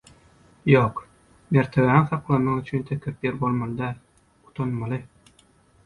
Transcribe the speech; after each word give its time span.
„Ýok. 0.71 1.01
Mertebäňi 1.57 2.09
saklamak 2.13 2.63
üçin 2.65 2.89
tekepbir 2.91 3.39
bolmaly 3.45 3.79
däl– 3.85 3.97
utanmaly. 4.51 5.05